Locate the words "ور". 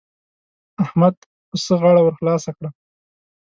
2.03-2.13